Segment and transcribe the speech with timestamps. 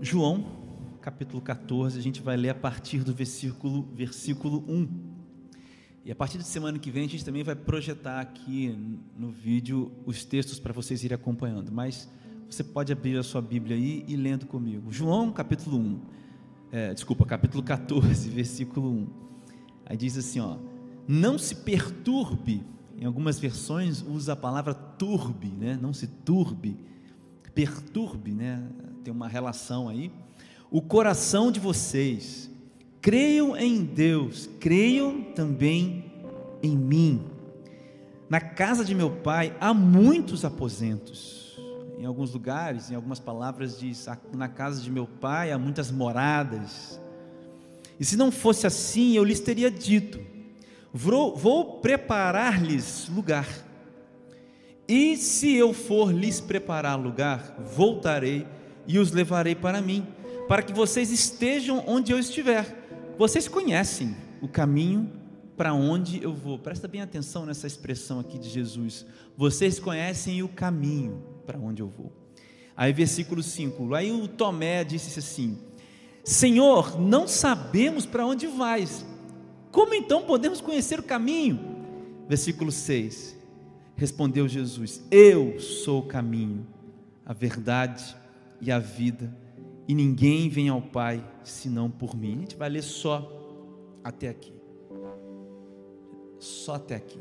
[0.00, 0.44] João,
[1.00, 4.88] capítulo 14, a gente vai ler a partir do versículo, versículo 1.
[6.04, 8.76] E a partir de semana que vem a gente também vai projetar aqui
[9.16, 11.70] no vídeo os textos para vocês irem acompanhando.
[11.70, 12.08] Mas
[12.50, 14.90] você pode abrir a sua Bíblia aí e lendo comigo.
[14.90, 16.00] João, capítulo 1.
[16.72, 19.06] É, desculpa, capítulo 14, versículo 1.
[19.86, 20.58] Aí diz assim, ó:
[21.06, 22.64] Não se perturbe.
[22.96, 25.78] Em algumas versões usa a palavra turbe, né?
[25.80, 26.76] Não se turbe,
[27.58, 28.62] perturbe, né?
[29.02, 30.12] Tem uma relação aí.
[30.70, 32.48] O coração de vocês.
[33.00, 36.04] Creiam em Deus, creiam também
[36.62, 37.24] em mim.
[38.30, 41.58] Na casa de meu pai há muitos aposentos
[41.98, 47.00] em alguns lugares, em algumas palavras, diz: Na casa de meu pai há muitas moradas.
[47.98, 50.20] E se não fosse assim, eu lhes teria dito:
[50.92, 53.48] Vou, vou preparar-lhes lugar.
[54.88, 58.46] E se eu for lhes preparar lugar, voltarei
[58.86, 60.06] e os levarei para mim,
[60.48, 63.14] para que vocês estejam onde eu estiver.
[63.18, 65.12] Vocês conhecem o caminho
[65.58, 66.58] para onde eu vou.
[66.58, 69.04] Presta bem atenção nessa expressão aqui de Jesus.
[69.36, 72.10] Vocês conhecem o caminho para onde eu vou.
[72.74, 73.92] Aí, versículo 5.
[73.94, 75.58] Aí o Tomé disse assim:
[76.24, 79.04] Senhor, não sabemos para onde vais.
[79.70, 81.58] Como então podemos conhecer o caminho?
[82.26, 83.37] Versículo 6.
[83.98, 86.64] Respondeu Jesus: Eu sou o caminho,
[87.26, 88.16] a verdade
[88.60, 89.36] e a vida,
[89.88, 92.36] e ninguém vem ao Pai senão por mim.
[92.36, 93.28] A gente vai ler só
[94.04, 94.52] até aqui.
[96.38, 97.20] Só até aqui.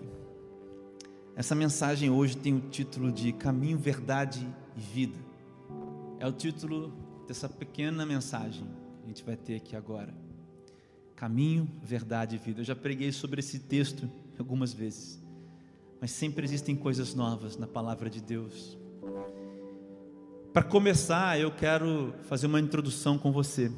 [1.36, 5.18] Essa mensagem hoje tem o título de Caminho, Verdade e Vida.
[6.20, 6.94] É o título
[7.28, 8.66] dessa pequena mensagem
[9.00, 10.14] que a gente vai ter aqui agora.
[11.16, 12.62] Caminho, Verdade e Vida.
[12.62, 15.20] Eu já preguei sobre esse texto algumas vezes,
[16.00, 18.78] mas sempre existem coisas novas na palavra de Deus.
[20.54, 23.72] Para começar, eu quero fazer uma introdução com você.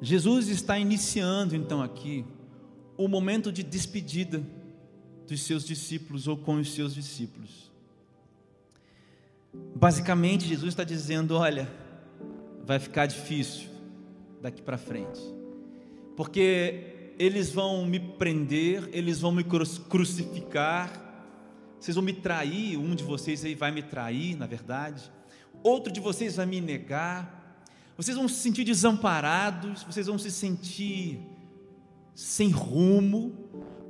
[0.00, 2.24] Jesus está iniciando então aqui
[2.96, 4.42] o momento de despedida
[5.26, 7.70] dos seus discípulos ou com os seus discípulos.
[9.74, 11.68] Basicamente, Jesus está dizendo: olha,
[12.64, 13.68] vai ficar difícil
[14.40, 15.20] daqui para frente,
[16.16, 21.06] porque eles vão me prender, eles vão me crucificar,
[21.78, 25.10] vocês vão me trair, um de vocês aí vai me trair, na verdade,
[25.62, 27.64] outro de vocês vai me negar,
[27.96, 31.20] vocês vão se sentir desamparados, vocês vão se sentir
[32.14, 33.32] sem rumo,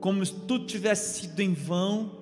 [0.00, 2.16] como se tudo tivesse sido em vão.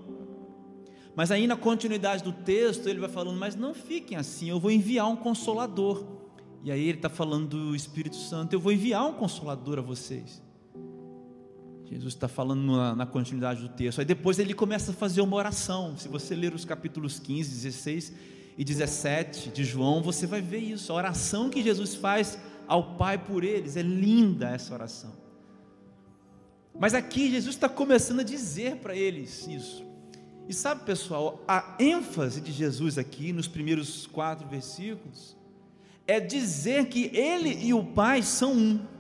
[1.15, 4.72] Mas aí na continuidade do texto ele vai falando, mas não fiquem assim, eu vou
[4.72, 6.05] enviar um consolador.
[6.65, 10.43] E aí ele está falando do Espírito Santo, eu vou enviar um consolador a vocês.
[11.91, 14.01] Jesus está falando na, na, continuidade do texto.
[14.01, 15.97] Aí depois ele começa a fazer uma oração.
[15.97, 18.13] Se você ler os capítulos 15, 16
[18.59, 20.93] e 17 de João, você vai ver isso.
[20.93, 23.77] A oração que Jesus faz ao Pai por eles.
[23.77, 25.13] É linda essa oração.
[26.79, 29.85] Mas aqui Jesus está começando a dizer para eles isso.
[30.49, 35.37] E sabe, pessoal, a ênfase de Jesus aqui nos primeiros quatro versículos
[36.07, 38.96] é dizer que ele e o Pai são um.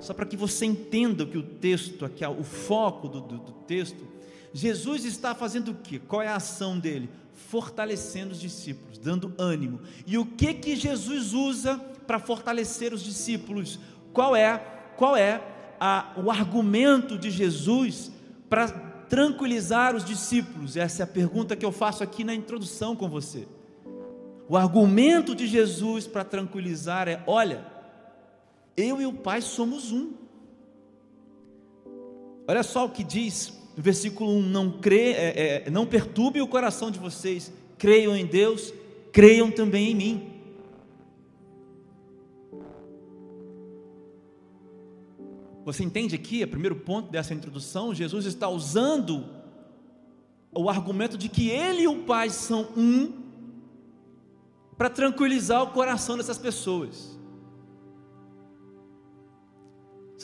[0.00, 4.06] Só para que você entenda que o texto aqui, o foco do, do, do texto,
[4.52, 5.98] Jesus está fazendo o que?
[5.98, 7.10] Qual é a ação dele?
[7.32, 9.80] Fortalecendo os discípulos, dando ânimo.
[10.06, 13.80] E o que que Jesus usa para fortalecer os discípulos?
[14.12, 14.58] Qual é?
[14.96, 15.42] Qual é
[15.80, 18.12] a, o argumento de Jesus
[18.48, 20.76] para tranquilizar os discípulos?
[20.76, 23.48] Essa é a pergunta que eu faço aqui na introdução com você.
[24.48, 27.73] O argumento de Jesus para tranquilizar é: olha,
[28.76, 30.12] eu e o Pai somos um.
[32.46, 36.48] Olha só o que diz no versículo 1: não, crê, é, é, não perturbe o
[36.48, 38.72] coração de vocês, creiam em Deus,
[39.12, 40.30] creiam também em mim.
[45.64, 49.24] Você entende aqui, o primeiro ponto dessa introdução, Jesus está usando
[50.52, 53.24] o argumento de que ele e o Pai são um
[54.76, 57.13] para tranquilizar o coração dessas pessoas.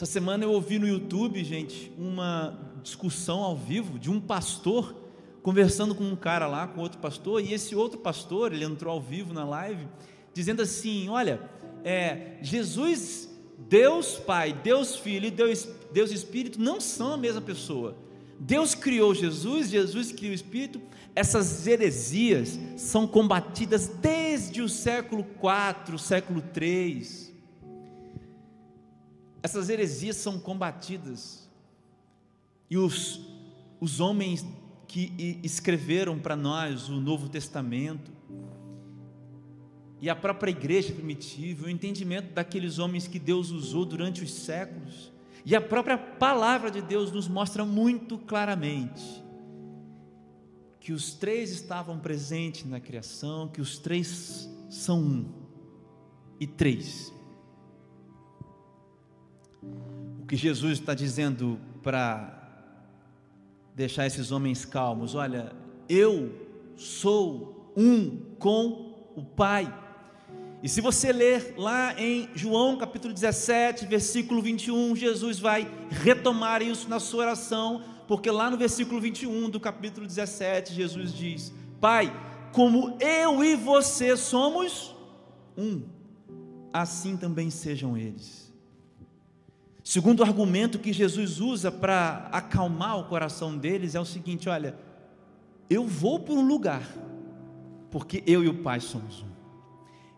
[0.01, 4.95] Essa semana eu ouvi no YouTube, gente, uma discussão ao vivo de um pastor
[5.43, 8.99] conversando com um cara lá, com outro pastor, e esse outro pastor, ele entrou ao
[8.99, 9.87] vivo na live,
[10.33, 11.39] dizendo assim: Olha,
[11.83, 13.29] é, Jesus
[13.69, 17.95] Deus Pai, Deus Filho e Deus, Deus Espírito não são a mesma pessoa.
[18.39, 20.81] Deus criou Jesus, Jesus criou o Espírito.
[21.13, 27.30] Essas heresias são combatidas desde o século 4, século 3.
[29.43, 31.49] Essas heresias são combatidas.
[32.69, 33.21] E os,
[33.79, 34.45] os homens
[34.87, 38.11] que escreveram para nós o Novo Testamento,
[40.01, 45.11] e a própria igreja primitiva, o entendimento daqueles homens que Deus usou durante os séculos,
[45.45, 49.21] e a própria palavra de Deus nos mostra muito claramente
[50.81, 55.25] que os três estavam presentes na criação, que os três são um
[56.39, 57.13] e três.
[59.61, 62.41] O que Jesus está dizendo para
[63.75, 65.53] deixar esses homens calmos: olha,
[65.87, 66.33] eu
[66.75, 69.79] sou um com o Pai.
[70.63, 76.87] E se você ler lá em João capítulo 17, versículo 21, Jesus vai retomar isso
[76.87, 82.13] na sua oração, porque lá no versículo 21 do capítulo 17, Jesus diz: Pai,
[82.51, 84.95] como eu e você somos
[85.57, 85.81] um,
[86.71, 88.50] assim também sejam eles.
[89.83, 94.75] Segundo argumento que Jesus usa para acalmar o coração deles é o seguinte: olha,
[95.69, 96.87] eu vou para um lugar,
[97.89, 99.31] porque eu e o Pai somos um.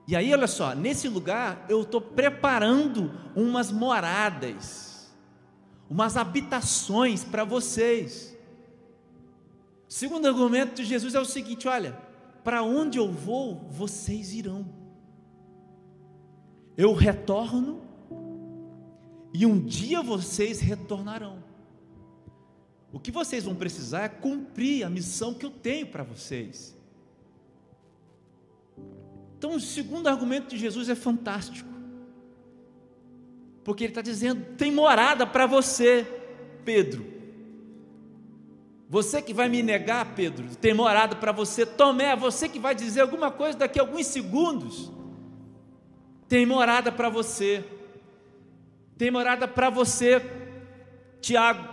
[0.06, 5.14] E aí, olha só, nesse lugar eu estou preparando umas moradas,
[5.90, 8.38] umas habitações para vocês.
[9.88, 11.98] Segundo argumento de Jesus é o seguinte: olha,
[12.44, 14.68] para onde eu vou, vocês irão.
[16.76, 17.83] Eu retorno
[19.34, 21.44] e um dia vocês retornarão.
[22.92, 26.78] O que vocês vão precisar é cumprir a missão que eu tenho para vocês.
[29.36, 31.68] Então, o segundo argumento de Jesus é fantástico,
[33.64, 36.08] porque ele está dizendo: tem morada para você,
[36.64, 37.12] Pedro.
[38.88, 41.66] Você que vai me negar, Pedro, tem morada para você.
[41.66, 44.92] Tomé, você que vai dizer alguma coisa daqui a alguns segundos,
[46.30, 47.66] tem morada para você.
[48.98, 50.22] Tem morada para você,
[51.22, 51.68] Tiago.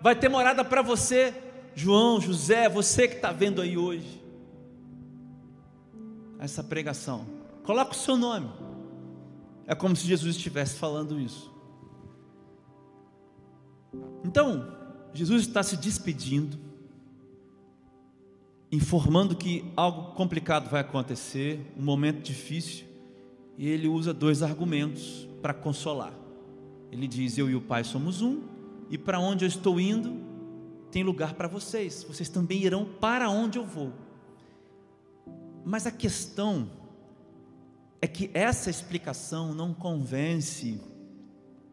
[0.00, 1.34] Vai ter morada para você,
[1.74, 4.22] João, José, você que está vendo aí hoje
[6.38, 7.26] essa pregação.
[7.64, 8.48] Coloca o seu nome.
[9.66, 11.52] É como se Jesus estivesse falando isso.
[14.24, 14.72] Então,
[15.12, 16.58] Jesus está se despedindo,
[18.70, 22.86] informando que algo complicado vai acontecer, um momento difícil,
[23.56, 26.12] e ele usa dois argumentos para consolar.
[26.96, 28.42] Ele diz: Eu e o Pai somos um,
[28.88, 30.24] e para onde eu estou indo,
[30.90, 33.92] tem lugar para vocês, vocês também irão para onde eu vou.
[35.62, 36.70] Mas a questão
[38.00, 40.80] é que essa explicação não convence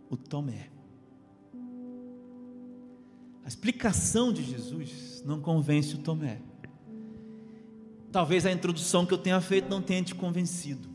[0.10, 0.70] o Tomé.
[3.46, 6.42] A explicação de Jesus não convence o Tomé.
[8.12, 10.90] Talvez a introdução que eu tenha feito não tenha te convencido.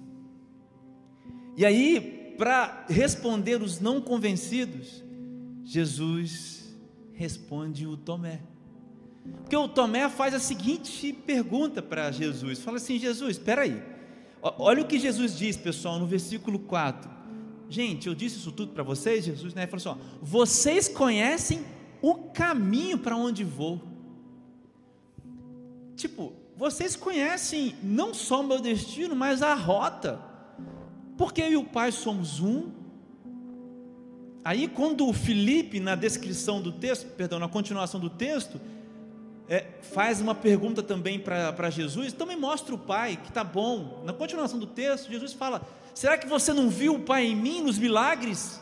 [1.57, 5.03] E aí, para responder os não convencidos,
[5.65, 6.75] Jesus
[7.13, 8.41] responde o Tomé.
[9.43, 13.83] Porque o Tomé faz a seguinte pergunta para Jesus: fala assim, Jesus, espera aí,
[14.41, 17.19] olha o que Jesus diz, pessoal, no versículo 4.
[17.69, 19.65] Gente, eu disse isso tudo para vocês, Jesus, né?
[19.65, 21.65] Ele falou assim: ó, vocês conhecem
[22.01, 23.83] o caminho para onde vou.
[25.97, 30.28] Tipo, vocês conhecem não só o meu destino, mas a rota.
[31.19, 32.71] Porque eu e o Pai somos um.
[34.45, 38.59] Aí, quando o Felipe, na descrição do texto, perdão, na continuação do texto,
[39.49, 44.03] é, faz uma pergunta também para Jesus, me mostra o Pai, que está bom.
[44.05, 47.63] Na continuação do texto, Jesus fala: Será que você não viu o Pai em mim,
[47.63, 48.61] nos milagres?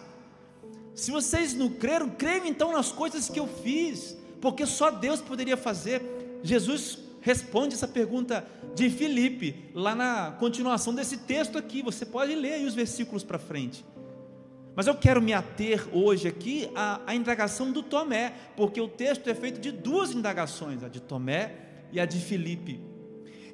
[0.95, 5.59] Se vocês não creram, creiam então nas coisas que eu fiz, porque só Deus poderia
[5.59, 6.41] fazer.
[6.43, 12.53] Jesus responde essa pergunta de Filipe, lá na continuação desse texto aqui, você pode ler
[12.53, 13.85] aí os versículos para frente.
[14.77, 19.29] Mas eu quero me ater hoje aqui à, à, indagação do Tomé, porque o texto
[19.29, 21.53] é feito de duas indagações, a de Tomé
[21.91, 22.81] e a de Filipe.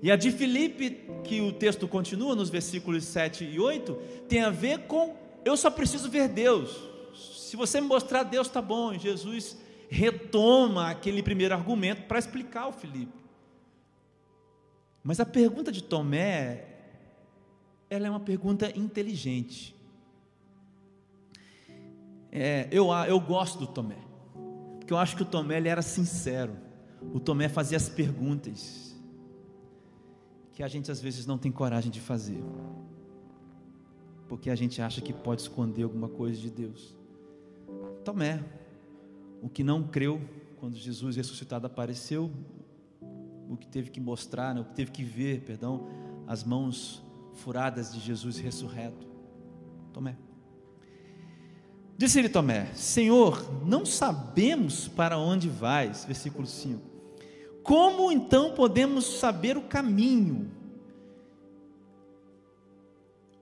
[0.03, 3.95] E a de Filipe, que o texto continua nos versículos 7 e 8,
[4.29, 6.79] tem a ver com eu só preciso ver Deus.
[7.15, 8.93] Se você me mostrar Deus, está bom.
[8.93, 9.57] Jesus
[9.89, 13.22] retoma aquele primeiro argumento para explicar o Filipe.
[15.03, 16.65] Mas a pergunta de Tomé,
[17.91, 19.75] ela é uma pergunta inteligente.
[22.31, 23.99] É, eu, eu gosto do Tomé,
[24.79, 26.57] porque eu acho que o Tomé ele era sincero.
[27.13, 28.97] O Tomé fazia as perguntas
[30.53, 32.43] que a gente às vezes não tem coragem de fazer,
[34.29, 36.97] porque a gente acha que pode esconder alguma coisa de Deus.
[38.05, 38.43] Tomé,
[39.43, 40.21] o que não creu
[40.57, 42.31] quando Jesus ressuscitado apareceu,
[43.55, 45.87] o que teve que mostrar, né, o que teve que ver, perdão,
[46.27, 47.03] as mãos
[47.35, 49.07] furadas de Jesus ressurreto.
[49.93, 50.17] Tomé.
[51.97, 56.05] Disse-lhe Tomé: Senhor, não sabemos para onde vais.
[56.05, 56.81] Versículo 5.
[57.63, 60.51] Como então podemos saber o caminho?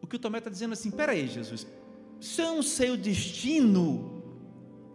[0.01, 1.67] Porque o Tomé está dizendo assim: peraí, Jesus,
[2.21, 4.23] se eu não sei o destino,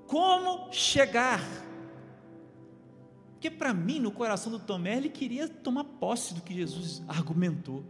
[0.08, 1.42] como chegar?
[3.46, 7.86] Porque para mim, no coração do Tomé, ele queria tomar posse do que Jesus argumentou.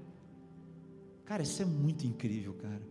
[1.23, 2.81] Cara, isso é muito incrível, cara.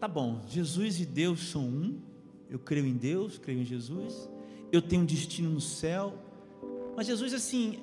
[0.00, 2.00] Tá bom, Jesus e Deus são um.
[2.48, 4.28] Eu creio em Deus, creio em Jesus.
[4.72, 6.18] Eu tenho um destino no céu.
[6.96, 7.78] Mas Jesus, assim,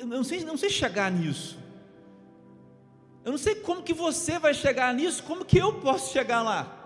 [0.00, 1.56] eu não sei, não sei chegar nisso.
[3.24, 6.77] Eu não sei como que você vai chegar nisso, como que eu posso chegar lá.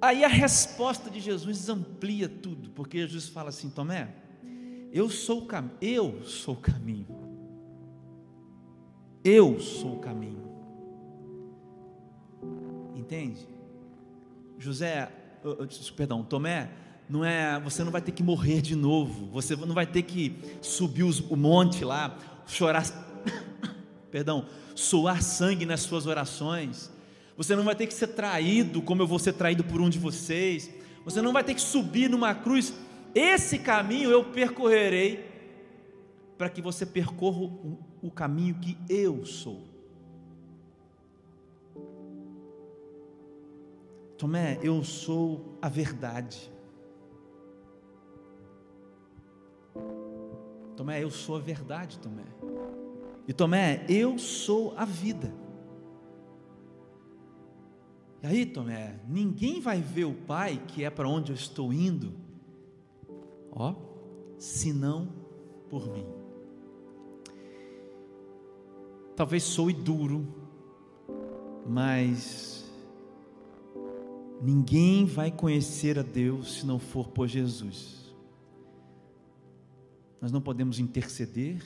[0.00, 4.08] Aí a resposta de Jesus amplia tudo, porque Jesus fala assim: Tomé,
[4.92, 7.06] eu sou o caminho, eu sou o caminho,
[9.22, 10.42] eu sou o caminho,
[12.96, 13.46] entende?
[14.58, 15.12] José,
[15.94, 16.70] perdão, Tomé,
[17.06, 20.34] não é, você não vai ter que morrer de novo, você não vai ter que
[20.62, 22.16] subir os, o monte lá,
[22.46, 22.84] chorar,
[24.10, 26.90] perdão, suar sangue nas suas orações
[27.40, 29.98] você não vai ter que ser traído como eu vou ser traído por um de
[29.98, 30.70] vocês.
[31.06, 32.74] Você não vai ter que subir numa cruz.
[33.14, 35.24] Esse caminho eu percorrerei
[36.36, 37.50] para que você percorra
[38.02, 39.62] o, caminho que eu sou.
[44.18, 46.52] Tomé, eu sou a verdade.
[50.76, 52.26] Tomé, eu sou a verdade, Tomé.
[53.26, 55.32] E Tomé, eu sou a vida.
[58.22, 62.12] E aí, Tomé, ninguém vai ver o Pai, que é para onde eu estou indo,
[63.50, 63.74] ó,
[64.38, 65.08] senão
[65.70, 66.06] por mim.
[69.16, 70.26] Talvez soe duro,
[71.66, 72.70] mas
[74.42, 78.14] ninguém vai conhecer a Deus se não for por Jesus.
[80.20, 81.62] Nós não podemos interceder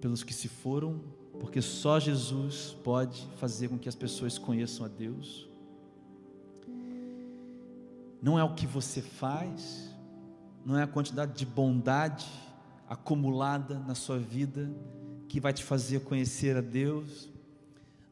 [0.00, 1.00] pelos que se foram
[1.42, 5.48] porque só Jesus pode fazer com que as pessoas conheçam a Deus.
[8.22, 9.90] Não é o que você faz,
[10.64, 12.28] não é a quantidade de bondade
[12.88, 14.70] acumulada na sua vida
[15.28, 17.28] que vai te fazer conhecer a Deus,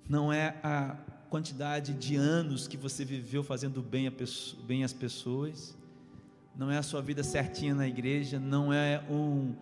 [0.09, 0.97] não é a
[1.29, 5.79] quantidade de anos que você viveu fazendo bem, pessoa, bem às pessoas,
[6.57, 9.55] não é a sua vida certinha na igreja, não é um,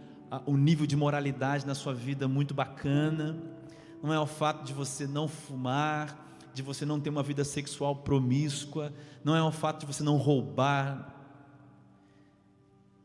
[0.47, 3.58] um nível de moralidade na sua vida muito bacana,
[4.03, 7.97] não é o fato de você não fumar, de você não ter uma vida sexual
[7.97, 8.93] promíscua,
[9.25, 11.15] não é o fato de você não roubar.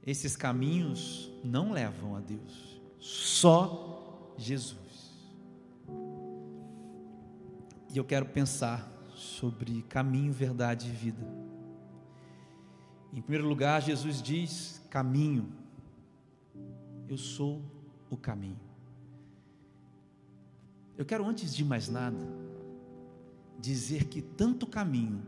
[0.06, 4.78] Esses caminhos não levam a Deus, só Jesus.
[7.94, 11.24] E eu quero pensar sobre caminho, verdade e vida.
[13.14, 15.48] Em primeiro lugar, Jesus diz: caminho,
[17.08, 17.62] eu sou
[18.10, 18.60] o caminho.
[20.98, 22.26] Eu quero, antes de mais nada,
[23.60, 25.22] dizer que tanto caminho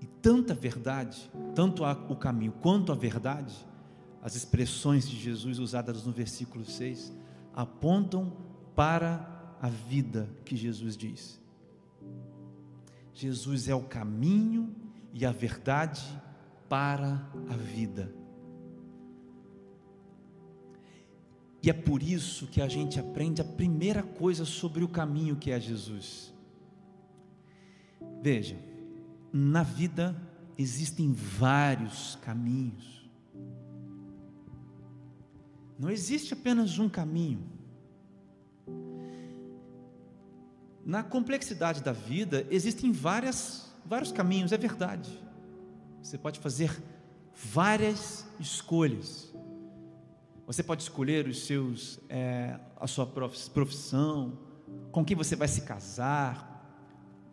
[0.00, 3.54] e tanta verdade, tanto o caminho quanto a verdade,
[4.22, 7.12] as expressões de Jesus usadas no versículo 6,
[7.54, 8.36] apontam
[8.74, 11.40] para a vida que Jesus diz.
[13.14, 14.74] Jesus é o caminho
[15.14, 16.04] e a verdade
[16.68, 18.12] para a vida.
[21.66, 25.50] E é por isso que a gente aprende a primeira coisa sobre o caminho que
[25.50, 26.32] é Jesus.
[28.22, 28.56] Veja,
[29.32, 30.16] na vida
[30.56, 33.10] existem vários caminhos.
[35.76, 37.42] Não existe apenas um caminho.
[40.84, 45.20] Na complexidade da vida existem várias, vários caminhos, é verdade.
[46.00, 46.80] Você pode fazer
[47.34, 49.25] várias escolhas.
[50.46, 54.38] Você pode escolher os seus, é, a sua profissão,
[54.92, 56.54] com quem você vai se casar,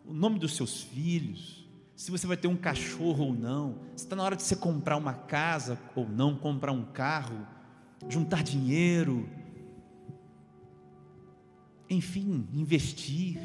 [0.04, 4.16] o nome dos seus filhos, se você vai ter um cachorro ou não, se está
[4.16, 7.46] na hora de você comprar uma casa ou não, comprar um carro,
[8.08, 9.28] juntar dinheiro,
[11.88, 13.38] enfim, investir,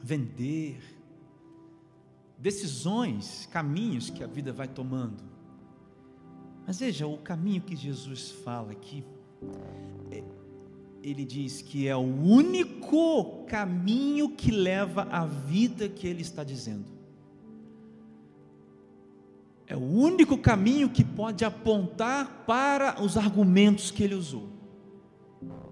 [0.00, 0.80] vender,
[2.38, 5.33] decisões, caminhos que a vida vai tomando.
[6.66, 9.04] Mas veja, o caminho que Jesus fala aqui,
[10.10, 10.22] é,
[11.02, 16.86] ele diz que é o único caminho que leva à vida que ele está dizendo.
[19.66, 24.48] É o único caminho que pode apontar para os argumentos que ele usou.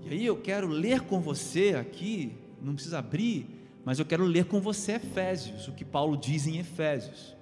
[0.02, 3.46] E aí eu quero ler com você aqui, não precisa abrir,
[3.84, 7.34] mas eu quero ler com você Efésios, o que Paulo diz em Efésios.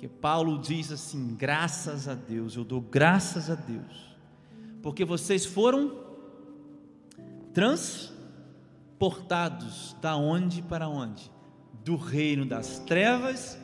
[0.00, 4.16] Porque Paulo diz assim: graças a Deus, eu dou graças a Deus,
[4.82, 5.94] porque vocês foram
[7.52, 11.30] transportados da onde para onde?
[11.84, 13.58] Do reino das trevas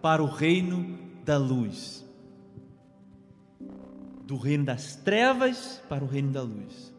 [0.00, 2.02] para o reino da luz.
[4.22, 6.90] Do reino das trevas para o reino da luz.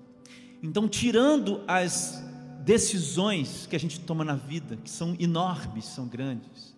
[0.61, 2.23] Então, tirando as
[2.63, 6.76] decisões que a gente toma na vida, que são enormes, são grandes,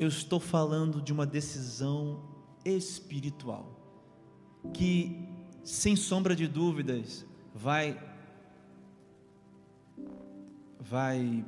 [0.00, 2.22] eu estou falando de uma decisão
[2.64, 3.78] espiritual,
[4.72, 5.28] que,
[5.62, 8.00] sem sombra de dúvidas, vai
[10.80, 11.44] vai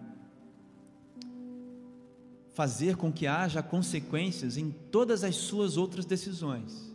[2.53, 6.95] fazer com que haja consequências em todas as suas outras decisões.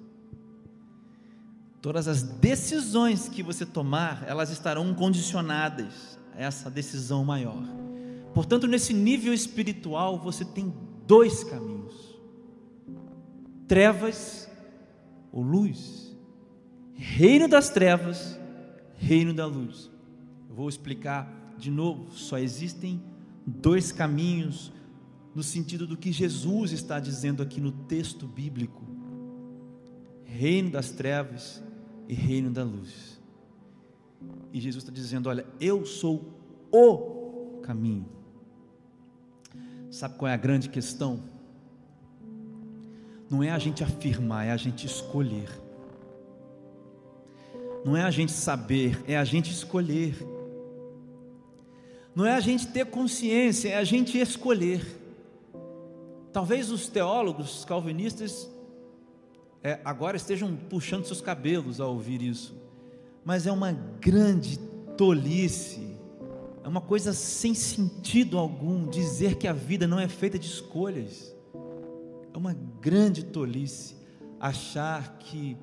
[1.82, 7.64] Todas as decisões que você tomar, elas estarão condicionadas a essa decisão maior.
[8.36, 10.72] Portanto, nesse nível espiritual, você tem
[11.08, 12.20] dois caminhos:
[13.68, 14.50] trevas
[15.32, 16.06] ou luz.
[16.94, 18.40] Reino das trevas,
[18.98, 19.90] reino da luz.
[20.50, 23.02] Eu vou explicar de novo, só existem
[23.46, 24.72] dois caminhos
[25.34, 28.84] no sentido do que Jesus está dizendo aqui no texto bíblico:
[30.26, 31.64] reino das trevas
[32.08, 33.22] e reino da luz.
[34.52, 36.34] E Jesus está dizendo: Olha, eu sou
[36.72, 38.17] o caminho.
[39.90, 41.24] Sabe qual é a grande questão?
[43.30, 45.50] Não é a gente afirmar, é a gente escolher.
[47.84, 50.16] Não é a gente saber, é a gente escolher.
[52.16, 54.84] Não é a gente ter consciência, é a gente escolher.
[56.34, 58.50] Talvez os teólogos calvinistas
[59.64, 62.56] é, agora estejam puxando seus cabelos ao ouvir isso,
[63.24, 64.58] mas é uma grande
[64.98, 65.87] tolice,
[66.68, 71.34] é uma coisa sem sentido algum dizer que a vida não é feita de escolhas.
[72.34, 73.96] É uma grande tolice
[74.38, 75.56] achar que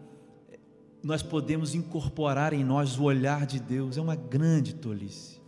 [1.02, 5.44] nós podemos incorporar em nós o olhar de Deus, é uma grande tolice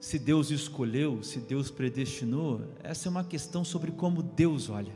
[0.00, 4.94] se Deus escolheu, se Deus predestinou, essa é uma questão sobre como Deus olha.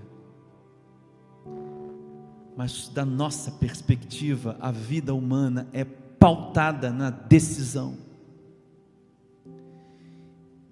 [2.57, 5.85] Mas da nossa perspectiva, a vida humana é
[6.23, 7.99] pautada na decisão.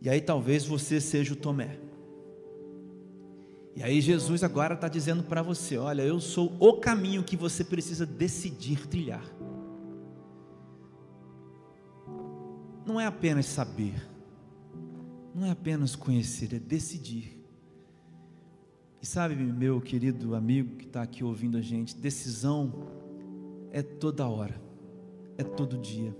[0.01, 1.77] E aí talvez você seja o Tomé.
[3.75, 7.65] E aí Jesus agora está dizendo para você: olha, eu sou o caminho que você
[7.65, 9.25] precisa decidir trilhar.
[12.87, 14.09] Não é apenas saber,
[15.35, 17.37] não é apenas conhecer, é decidir.
[19.03, 22.87] E sabe, meu querido amigo que está aqui ouvindo a gente, decisão
[23.73, 24.70] é toda hora,
[25.41, 26.15] é todo dia.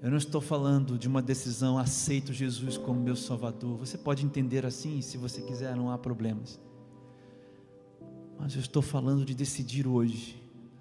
[0.00, 3.78] Eu não estou falando de uma decisão, aceito Jesus como meu Salvador.
[3.78, 6.60] Você pode entender assim, se você quiser, não há problemas.
[8.38, 10.40] Mas eu estou falando de decidir hoje,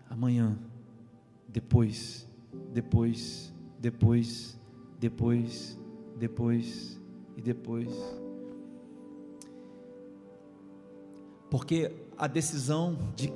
[0.09, 0.57] amanhã,
[1.47, 2.27] depois,
[2.73, 4.59] depois, depois,
[4.99, 5.79] depois,
[6.17, 6.99] depois
[7.37, 7.89] e depois.
[11.49, 13.31] Porque a decisão de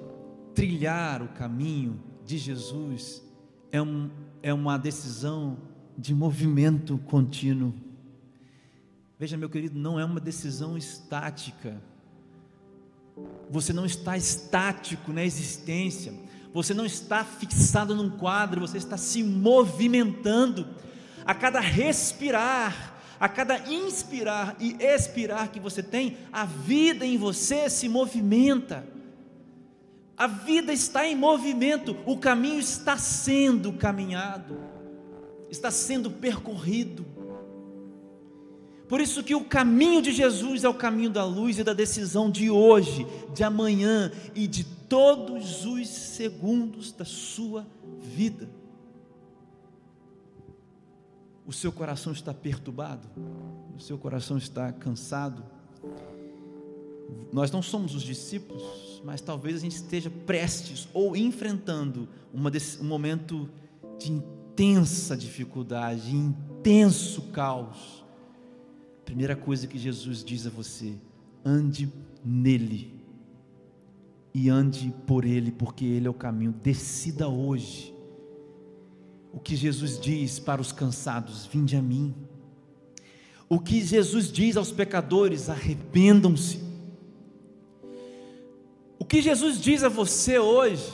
[0.54, 3.24] trilhar o caminho de Jesus
[3.72, 4.12] é, um,
[4.44, 5.58] é uma decisão
[5.98, 7.74] de movimento contínuo.
[9.18, 11.82] Veja, meu querido, não é uma decisão estática.
[13.50, 16.14] Você não está estático na existência.
[16.54, 20.68] Você não está fixado num quadro, você está se movimentando
[21.26, 27.70] a cada respirar, a cada inspirar e expirar que você tem, a vida em você
[27.70, 28.97] se movimenta.
[30.18, 34.58] A vida está em movimento, o caminho está sendo caminhado,
[35.50, 37.06] está sendo percorrido.
[38.90, 42.32] Por isso que o caminho de Jesus é o caminho da luz e da decisão
[42.32, 47.68] de hoje, de amanhã e de todos os segundos da sua
[48.00, 48.50] vida
[51.48, 53.08] o seu coração está perturbado,
[53.74, 55.46] o seu coração está cansado.
[57.32, 62.86] Nós não somos os discípulos, mas talvez a gente esteja prestes ou enfrentando uma, um
[62.86, 63.50] momento
[64.00, 68.04] de intensa dificuldade, intenso caos.
[69.06, 70.96] Primeira coisa que Jesus diz a você:
[71.46, 71.92] ande
[72.24, 72.94] nele
[74.34, 76.54] e ande por ele, porque ele é o caminho.
[76.64, 77.94] Decida hoje
[79.32, 82.14] o que Jesus diz para os cansados: vinde a mim.
[83.48, 86.67] O que Jesus diz aos pecadores: arrependam-se.
[89.08, 90.92] Que Jesus diz a você hoje,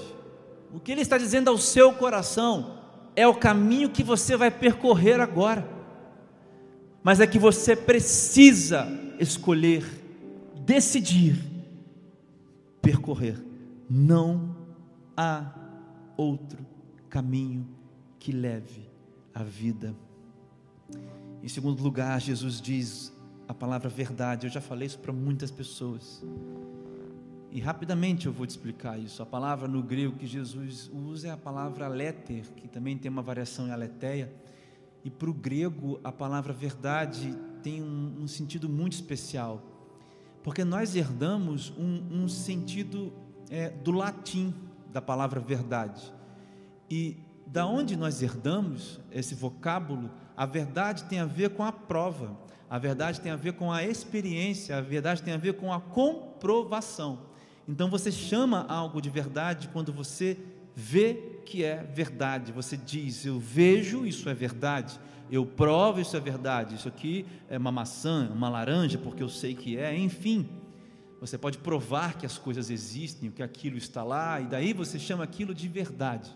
[0.73, 2.79] o que Ele está dizendo ao seu coração,
[3.15, 5.67] é o caminho que você vai percorrer agora,
[7.03, 8.87] mas é que você precisa
[9.19, 9.83] escolher,
[10.65, 11.37] decidir,
[12.81, 13.43] percorrer,
[13.89, 14.55] não
[15.15, 15.53] há
[16.17, 16.65] outro
[17.09, 17.67] caminho
[18.19, 18.89] que leve
[19.33, 19.95] à vida.
[21.41, 23.13] Em segundo lugar, Jesus diz
[23.47, 24.47] a palavra verdade.
[24.47, 26.23] Eu já falei isso para muitas pessoas.
[27.53, 29.21] E rapidamente eu vou te explicar isso.
[29.21, 33.21] A palavra no grego que Jesus usa é a palavra leter, que também tem uma
[33.21, 34.33] variação em aletheia.
[35.05, 39.61] E para o grego, a palavra verdade tem um, um, sentido muito especial,
[40.41, 43.13] porque nós herdamos um, um sentido
[43.51, 44.51] é, do latim
[44.91, 46.11] da palavra verdade.
[46.89, 52.35] E da onde nós herdamos esse vocábulo, a verdade tem a ver com a prova,
[52.67, 55.79] a verdade tem a ver com a experiência, a verdade tem a ver com a
[55.79, 57.31] comprovação.
[57.67, 60.37] Então você chama algo de verdade quando você
[60.75, 61.13] vê
[61.45, 62.51] que é verdade.
[62.51, 64.99] Você diz: Eu vejo, isso é verdade.
[65.31, 66.75] Eu provo, isso é verdade.
[66.75, 69.95] Isso aqui é uma maçã, uma laranja, porque eu sei que é.
[69.97, 70.47] Enfim,
[71.19, 75.23] você pode provar que as coisas existem, que aquilo está lá, e daí você chama
[75.23, 76.35] aquilo de verdade.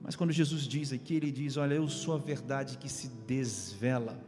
[0.00, 4.18] Mas quando Jesus diz aqui, ele diz: Olha, eu sou a verdade que se desvela.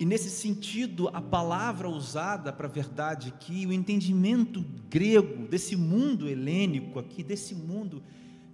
[0.00, 6.26] E nesse sentido, a palavra usada para a verdade aqui, o entendimento grego desse mundo
[6.26, 8.02] helênico aqui, desse mundo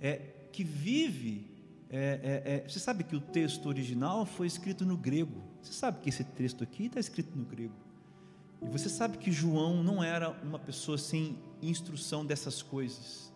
[0.00, 0.16] é,
[0.50, 1.46] que vive.
[1.88, 5.40] É, é, é, você sabe que o texto original foi escrito no grego.
[5.62, 7.76] Você sabe que esse texto aqui está escrito no grego.
[8.60, 13.32] E você sabe que João não era uma pessoa sem instrução dessas coisas.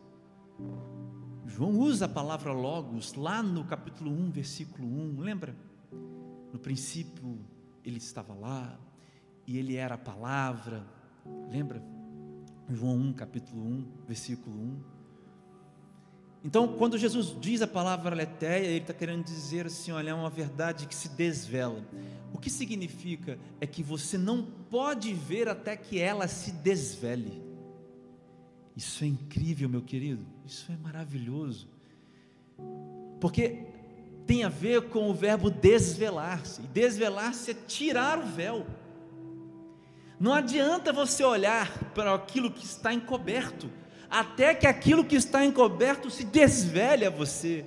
[1.46, 5.54] João usa a palavra logos lá no capítulo 1, versículo 1, lembra?
[6.52, 7.38] No princípio
[7.84, 8.78] ele estava lá
[9.46, 10.86] e ele era a palavra,
[11.50, 11.82] lembra?
[12.68, 14.80] João 1, capítulo 1, versículo 1.
[16.42, 20.30] Então, quando Jesus diz a palavra letéia, ele está querendo dizer assim: olha, é uma
[20.30, 21.84] verdade que se desvela.
[22.32, 27.42] O que significa é que você não pode ver até que ela se desvele.
[28.74, 30.24] Isso é incrível, meu querido.
[30.46, 31.68] Isso é maravilhoso.
[33.20, 33.66] Porque
[34.30, 36.62] tem a ver com o verbo desvelar-se.
[36.62, 38.64] Desvelar-se é tirar o véu.
[40.20, 43.68] Não adianta você olhar para aquilo que está encoberto,
[44.08, 47.64] até que aquilo que está encoberto se desvele a você.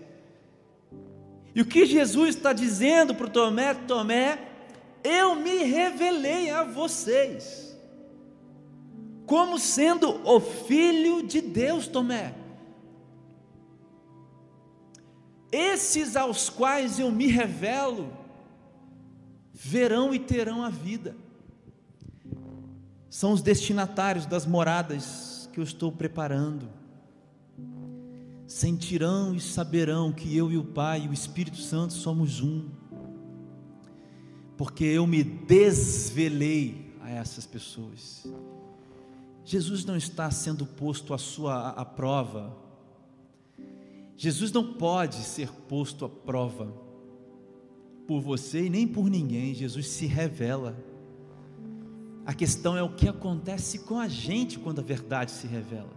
[1.54, 4.40] E o que Jesus está dizendo para o Tomé, Tomé,
[5.04, 7.78] eu me revelei a vocês
[9.26, 12.34] como sendo o filho de Deus, Tomé.
[15.54, 18.12] Esses aos quais eu me revelo,
[19.54, 21.16] verão e terão a vida.
[23.08, 26.68] São os destinatários das moradas que eu estou preparando.
[28.48, 32.68] Sentirão e saberão que eu e o Pai e o Espírito Santo somos um.
[34.58, 38.26] Porque eu me desvelei a essas pessoas.
[39.46, 42.63] Jesus não está sendo posto à sua à prova.
[44.24, 46.74] Jesus não pode ser posto à prova
[48.08, 49.54] por você e nem por ninguém.
[49.54, 50.78] Jesus se revela.
[52.26, 55.92] A questão é o que acontece com a gente quando a verdade se revela.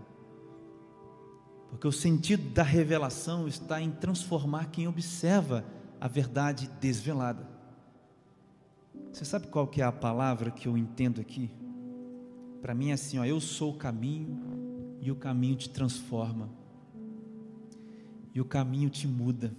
[1.70, 5.64] Porque o sentido da revelação está em transformar quem observa
[6.00, 7.48] a verdade desvelada.
[9.12, 11.48] Você sabe qual que é a palavra que eu entendo aqui?
[12.60, 14.36] Para mim é assim, ó, eu sou o caminho
[15.00, 16.65] e o caminho te transforma.
[18.37, 19.51] E o caminho te muda.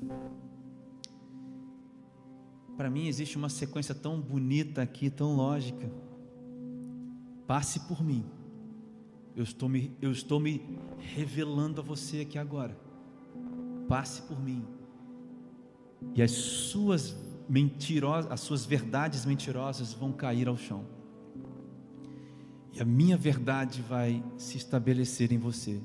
[2.78, 5.92] Para mim existe uma sequência tão bonita aqui, tão lógica.
[7.48, 8.24] Passe por mim.
[9.36, 12.80] Eu estou me, eu estou me revelando a você aqui agora.
[13.88, 14.64] Passe por mim.
[16.14, 17.18] E as suas
[17.50, 20.86] mentirosas, as suas verdades mentirosas vão cair ao chão
[22.78, 25.82] e a minha verdade vai se estabelecer em você.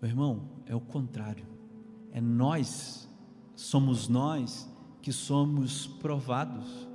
[0.00, 1.46] Meu irmão, é o contrário.
[2.12, 3.08] É nós,
[3.54, 4.68] somos nós
[5.02, 6.88] que somos provados.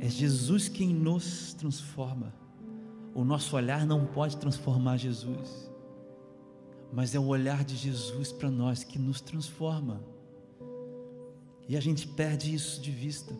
[0.00, 2.32] É Jesus quem nos transforma.
[3.14, 5.70] O nosso olhar não pode transformar Jesus,
[6.92, 10.02] mas é o olhar de Jesus para nós que nos transforma.
[11.68, 13.34] E a gente perde isso de vista.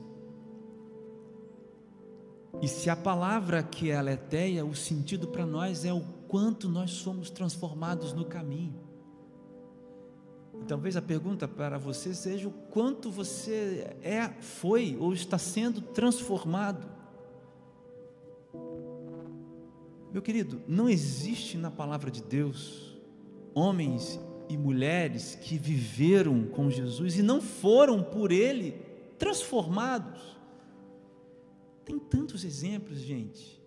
[2.63, 6.91] E se a palavra que é aletheia, o sentido para nós é o quanto nós
[6.91, 8.87] somos transformados no caminho.
[10.67, 16.89] Talvez a pergunta para você seja o quanto você é, foi ou está sendo transformado.
[20.13, 22.97] Meu querido, não existe na palavra de Deus
[23.55, 28.73] homens e mulheres que viveram com Jesus e não foram por Ele
[29.19, 30.36] transformados.
[31.87, 33.59] Tem tantos exemplos, gente.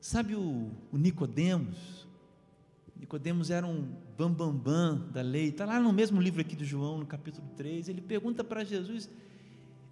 [0.00, 2.06] Sabe o, o Nicodemos,
[2.98, 3.82] Nicodemos era um
[4.16, 5.48] bambambam bam, bam da lei.
[5.48, 7.88] Está lá no mesmo livro aqui de João, no capítulo 3.
[7.88, 9.08] Ele pergunta para Jesus: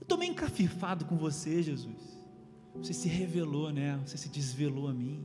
[0.00, 2.18] Eu estou meio encafifado com você, Jesus.
[2.76, 4.00] Você se revelou, né?
[4.04, 5.22] Você se desvelou a mim.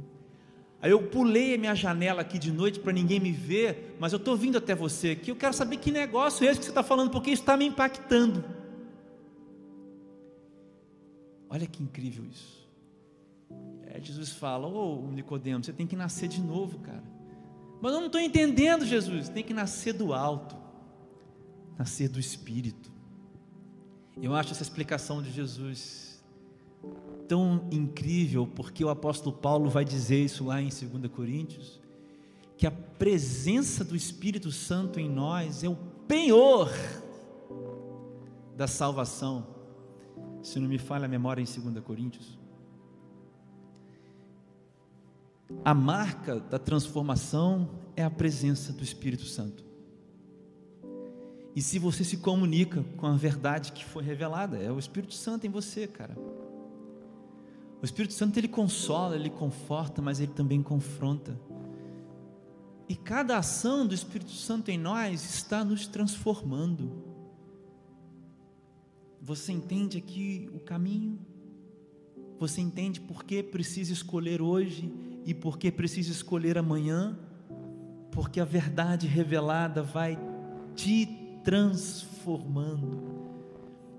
[0.82, 4.18] Aí eu pulei a minha janela aqui de noite para ninguém me ver, mas eu
[4.18, 5.32] estou vindo até você aqui.
[5.32, 7.66] Eu quero saber que negócio é esse que você está falando, porque isso está me
[7.66, 8.44] impactando.
[11.50, 12.68] Olha que incrível isso.
[13.88, 17.04] É, Jesus fala: Ô oh, Nicodemo, você tem que nascer de novo, cara.
[17.82, 19.30] Mas eu não estou entendendo, Jesus.
[19.30, 20.56] Tem que nascer do alto,
[21.78, 22.92] nascer do Espírito.
[24.22, 26.22] Eu acho essa explicação de Jesus
[27.28, 31.80] tão incrível, porque o apóstolo Paulo vai dizer isso lá em 2 Coríntios,
[32.58, 35.76] que a presença do Espírito Santo em nós é o
[36.08, 36.70] penhor
[38.58, 39.59] da salvação.
[40.42, 42.38] Se não me falha a memória em 2 Coríntios.
[45.66, 49.66] A marca da transformação é a presença do Espírito Santo.
[51.56, 55.48] E se você se comunica com a verdade que foi revelada, é o Espírito Santo
[55.48, 56.16] em você, cara.
[57.82, 61.40] O Espírito Santo ele consola, ele conforta, mas ele também confronta.
[62.88, 67.09] E cada ação do Espírito Santo em nós está nos transformando.
[69.22, 71.20] Você entende aqui o caminho?
[72.40, 74.94] Você entende por que precisa escolher hoje
[75.26, 77.20] e por que precisa escolher amanhã?
[78.12, 80.18] Porque a verdade revelada vai
[80.74, 81.06] te
[81.44, 83.20] transformando.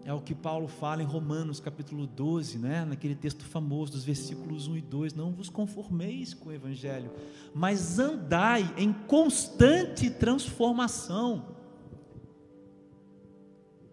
[0.05, 2.85] É o que Paulo fala em Romanos capítulo 12, né?
[2.87, 5.15] naquele texto famoso dos versículos 1 e 2.
[5.15, 7.11] Não vos conformeis com o Evangelho,
[7.55, 11.50] mas andai em constante transformação,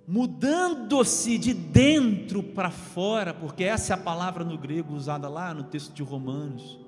[0.08, 5.63] mudando-se de dentro para fora, porque essa é a palavra no grego usada lá no
[5.63, 6.80] texto de Romanos.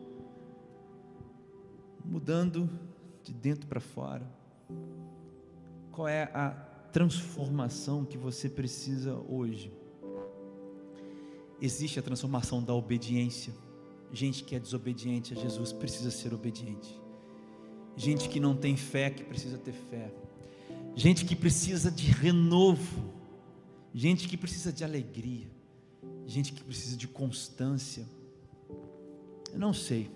[2.04, 2.70] Mudando
[3.24, 4.26] de dentro para fora.
[5.92, 9.72] Qual é a transformação que você precisa hoje.
[11.62, 13.54] Existe a transformação da obediência.
[14.12, 17.00] Gente que é desobediente a Jesus precisa ser obediente.
[17.96, 20.12] Gente que não tem fé que precisa ter fé.
[21.00, 23.10] Gente que precisa de renovo.
[23.94, 25.48] Gente que precisa de alegria.
[26.28, 28.06] Gente que precisa de constância.
[29.54, 30.12] Eu não sei.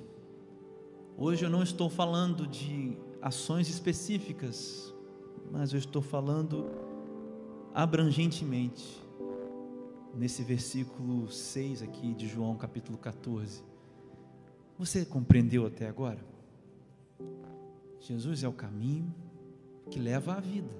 [1.17, 4.93] Hoje eu não estou falando de ações específicas
[5.53, 6.67] mas eu estou falando
[7.73, 8.99] abrangentemente
[10.15, 13.63] nesse versículo 6 aqui de João capítulo 14.
[14.79, 16.25] Você compreendeu até agora?
[17.99, 19.13] Jesus é o caminho
[19.89, 20.75] que leva à vida.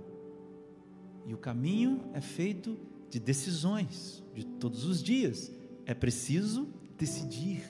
[1.25, 2.77] E o caminho é feito
[3.09, 5.51] de decisões de todos os dias.
[5.85, 7.63] É preciso decidir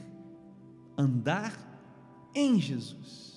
[0.97, 1.53] andar
[2.33, 3.33] em Jesus.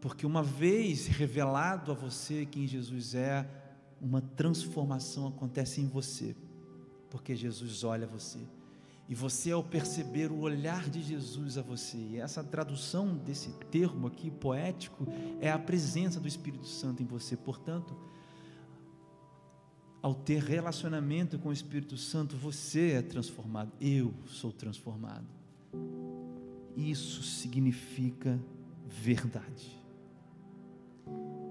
[0.00, 3.48] Porque uma vez revelado a você quem Jesus é,
[4.00, 6.34] uma transformação acontece em você,
[7.10, 8.38] porque Jesus olha você.
[9.10, 14.06] E você, ao perceber o olhar de Jesus a você, e essa tradução desse termo
[14.06, 15.04] aqui poético
[15.40, 17.36] é a presença do Espírito Santo em você.
[17.36, 17.92] Portanto,
[20.00, 25.26] ao ter relacionamento com o Espírito Santo, você é transformado, eu sou transformado.
[26.76, 28.38] Isso significa
[28.86, 29.76] verdade.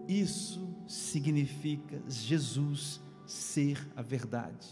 [0.08, 4.70] Isso significa Jesus ser a verdade.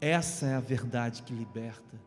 [0.00, 2.00] Essa é a verdade que liberta.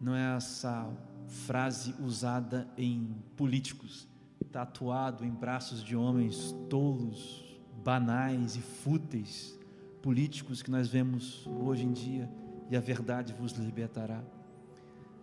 [0.00, 0.88] Não é essa
[1.26, 4.06] frase usada em políticos,
[4.52, 7.44] tatuado em braços de homens tolos,
[7.82, 9.58] banais e fúteis,
[10.00, 12.30] políticos que nós vemos hoje em dia,
[12.70, 14.22] e a verdade vos libertará.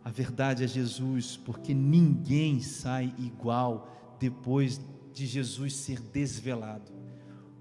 [0.04, 4.82] A verdade é Jesus, porque ninguém sai igual depois
[5.14, 6.92] de Jesus ser desvelado.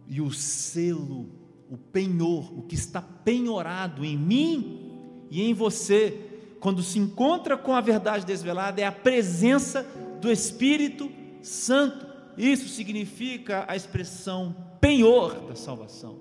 [0.09, 1.29] E o selo,
[1.73, 7.73] o penhor, o que está penhorado em mim e em você, quando se encontra com
[7.75, 9.83] a verdade desvelada, é a presença
[10.21, 12.07] do Espírito Santo.
[12.37, 16.19] Isso significa a expressão penhor da salvação.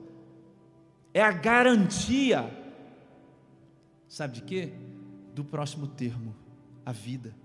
[1.14, 2.50] É a garantia,
[4.08, 4.72] sabe de quê?
[5.36, 6.34] Do próximo termo,
[6.86, 7.36] a vida.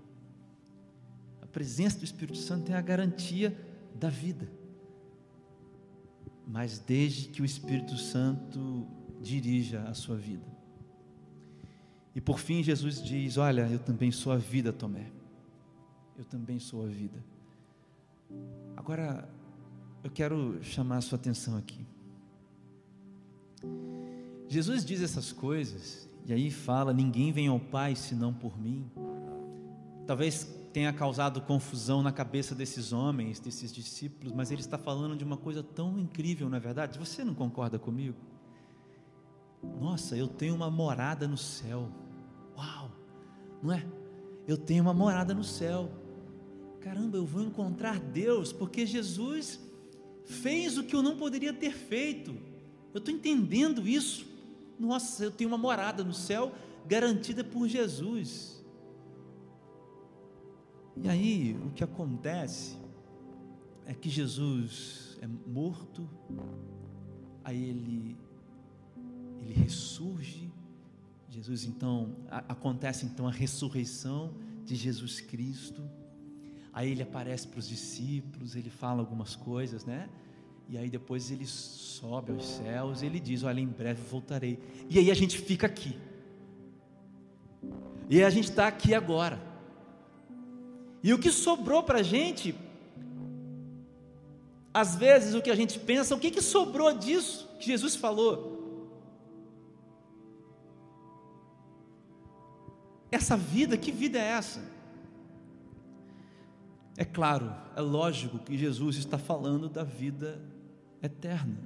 [1.41, 3.53] A presença do Espírito Santo é a garantia
[3.93, 4.49] da vida.
[6.47, 8.87] Mas desde que o Espírito Santo
[9.21, 10.45] dirija a sua vida.
[12.15, 15.11] E por fim, Jesus diz: Olha, eu também sou a vida, Tomé.
[16.17, 17.23] Eu também sou a vida.
[18.75, 19.29] Agora,
[20.03, 21.85] eu quero chamar a sua atenção aqui.
[24.47, 28.89] Jesus diz essas coisas, e aí fala: Ninguém vem ao Pai senão por mim.
[30.07, 30.45] Talvez
[30.77, 35.35] tenha causado confusão na cabeça desses homens, desses discípulos, mas ele está falando de uma
[35.35, 36.99] coisa tão incrível, na é verdade.
[36.99, 38.15] Você não concorda comigo?
[39.81, 41.89] Nossa, eu tenho uma morada no céu.
[42.55, 42.91] Uau!
[43.63, 43.83] Não é?
[44.47, 45.89] Eu tenho uma morada no céu.
[46.79, 49.59] Caramba, eu vou encontrar Deus, porque Jesus
[50.25, 52.37] fez o que eu não poderia ter feito.
[52.93, 54.27] Eu estou entendendo isso.
[54.79, 56.51] Nossa, eu tenho uma morada no céu
[56.85, 58.56] garantida por Jesus.
[61.03, 62.77] E aí, o que acontece
[63.85, 66.07] é que Jesus é morto,
[67.43, 68.17] aí ele
[69.39, 70.51] ele ressurge.
[71.29, 74.33] Jesus então a, acontece então a ressurreição
[74.65, 75.81] de Jesus Cristo.
[76.73, 80.09] Aí ele aparece para os discípulos, ele fala algumas coisas, né?
[80.69, 84.59] E aí depois ele sobe aos céus, ele diz: Olha, em breve voltarei.
[84.89, 85.97] E aí a gente fica aqui.
[88.09, 89.46] E a gente está aqui agora.
[91.07, 92.53] E o que sobrou para a gente,
[94.73, 98.57] às vezes o que a gente pensa, o que, que sobrou disso que Jesus falou?
[103.09, 104.61] Essa vida, que vida é essa?
[106.97, 110.41] É claro, é lógico que Jesus está falando da vida
[111.01, 111.57] eterna.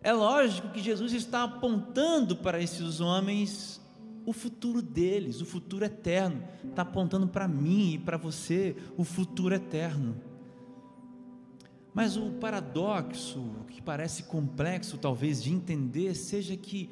[0.00, 3.82] É lógico que Jesus está apontando para esses homens
[4.28, 6.44] o futuro deles, o futuro eterno.
[6.62, 10.20] Está apontando para mim e para você o futuro eterno.
[11.94, 16.90] Mas o paradoxo, que parece complexo talvez de entender, seja que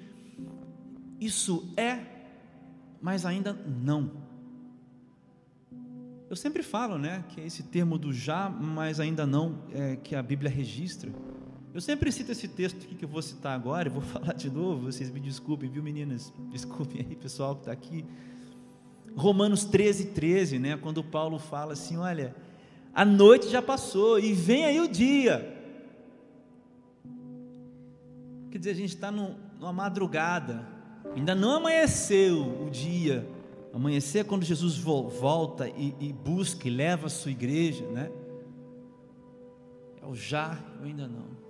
[1.21, 2.01] isso é,
[3.03, 4.13] mas ainda não.
[6.31, 10.15] Eu sempre falo, né, que é esse termo do já, mas ainda não, é, que
[10.15, 11.13] a Bíblia registra.
[11.77, 14.49] Eu sempre cito esse texto aqui que eu vou citar agora, e vou falar de
[14.49, 16.33] novo, vocês me desculpem, viu meninas?
[16.51, 18.03] Desculpem aí, pessoal que está aqui.
[19.15, 22.35] Romanos 13, 13, né, quando Paulo fala assim: olha,
[22.95, 25.55] a noite já passou e vem aí o dia.
[28.51, 30.67] Quer dizer, a gente está numa madrugada,
[31.15, 33.29] ainda não amanheceu o dia,
[33.75, 38.11] Amanhecer é quando Jesus volta e, e busca e leva a sua igreja, né?
[40.01, 41.46] É o já, eu ainda não.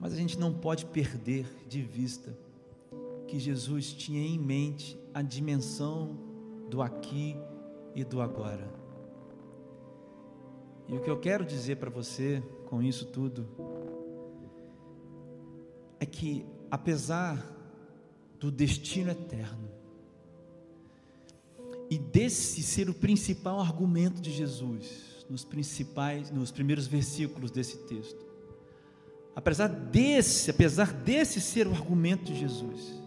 [0.00, 2.34] Mas a gente não pode perder de vista
[3.28, 6.16] que Jesus tinha em mente a dimensão
[6.70, 7.36] do aqui
[7.94, 8.68] e do agora.
[10.88, 13.46] E o que eu quero dizer para você com isso tudo
[16.00, 17.46] é que, apesar
[18.40, 19.68] do destino eterno.
[21.90, 28.29] E desse ser o principal argumento de Jesus, nos principais, nos primeiros versículos desse texto.
[29.34, 33.00] Apesar desse, apesar desse ser o argumento de Jesus,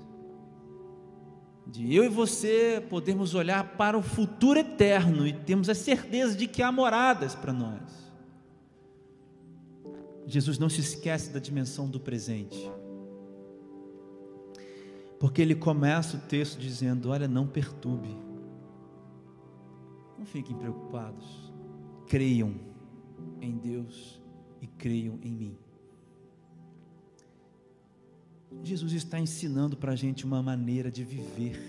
[1.67, 6.47] de eu e você podermos olhar para o futuro eterno e temos a certeza de
[6.47, 7.81] que há moradas para nós.
[10.25, 12.71] Jesus não se esquece da dimensão do presente.
[15.19, 18.15] Porque ele começa o texto dizendo: Olha, não perturbe,
[20.17, 21.51] não fiquem preocupados,
[22.07, 22.55] creiam
[23.41, 24.21] em Deus
[24.61, 25.62] e creiam em mim.
[28.61, 31.59] Jesus está ensinando para a gente uma maneira de viver.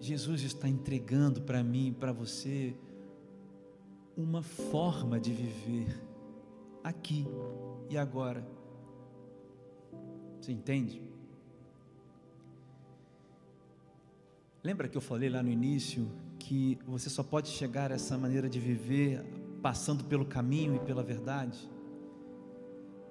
[0.00, 2.74] Jesus está entregando para mim e para você
[4.16, 6.00] uma forma de viver
[6.82, 7.26] aqui
[7.88, 8.46] e agora.
[10.40, 11.02] Você entende?
[14.62, 18.48] Lembra que eu falei lá no início que você só pode chegar a essa maneira
[18.48, 19.24] de viver
[19.62, 21.70] passando pelo caminho e pela verdade?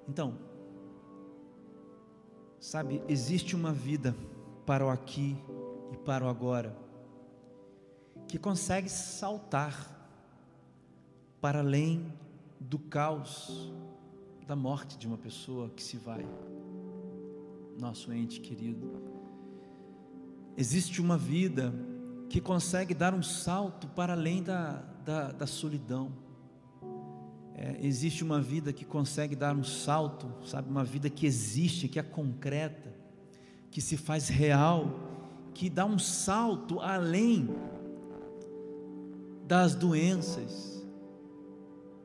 [0.08, 0.38] Então,
[2.64, 4.16] sabe, existe uma vida
[4.64, 5.36] para o aqui
[5.92, 6.74] e para o agora
[8.26, 9.92] que consegue saltar
[11.42, 12.10] para além
[12.58, 13.70] do caos
[14.46, 16.26] da morte de uma pessoa que se vai
[17.78, 18.90] nosso ente querido.
[20.56, 21.70] Existe uma vida
[22.30, 26.10] que consegue dar um salto para além da, da, da solidão.
[27.56, 31.98] É, existe uma vida que consegue dar um salto, sabe, uma vida que existe, que
[31.98, 32.92] é concreta,
[33.70, 34.92] que se faz real,
[35.54, 37.48] que dá um salto além
[39.46, 40.82] das doenças,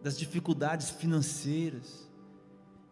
[0.04, 2.08] das dificuldades financeiras,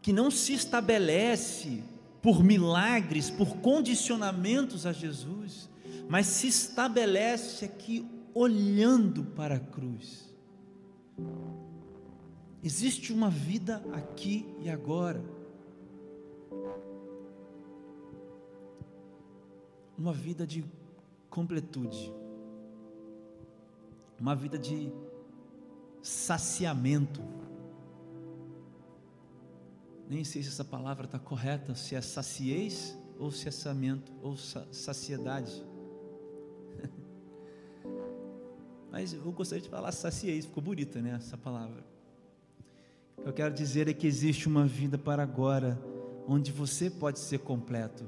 [0.02, 1.84] que não se estabelece
[2.22, 5.70] por milagres, por condicionamentos a Jesus,
[6.10, 10.34] mas se estabelece aqui olhando para a cruz.
[12.68, 15.24] Existe uma vida aqui e agora.
[19.98, 20.64] uma vida de
[21.30, 22.14] completude,
[24.20, 24.92] uma vida de
[26.04, 27.22] saciamento.
[30.08, 35.66] Nem sei se essa palavra está correta, se é saciez ou saciamento ou saciedade.
[38.92, 41.16] Mas eu gostaria de falar saciez, ficou bonita, né?
[41.16, 41.97] Essa palavra.
[43.18, 45.78] O que eu quero dizer é que existe uma vida para agora,
[46.28, 48.06] onde você pode ser completo.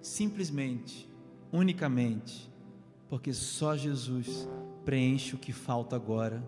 [0.00, 1.08] Simplesmente,
[1.52, 2.50] unicamente,
[3.08, 4.48] porque só Jesus
[4.84, 6.42] preenche o que falta agora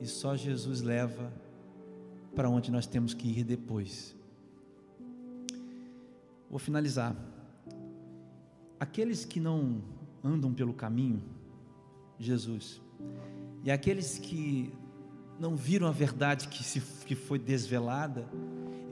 [0.00, 1.32] e só Jesus leva
[2.34, 4.16] para onde nós temos que ir depois.
[6.48, 7.14] Vou finalizar.
[8.80, 9.82] Aqueles que não
[10.24, 11.22] andam pelo caminho,
[12.18, 12.80] Jesus,
[13.64, 14.72] e aqueles que
[15.42, 18.28] não viram a verdade que, se, que foi desvelada,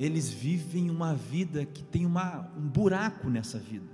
[0.00, 3.86] eles vivem uma vida que tem uma, um buraco nessa vida.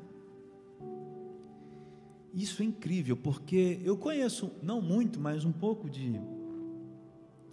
[2.33, 6.19] Isso é incrível, porque eu conheço, não muito, mas um pouco de,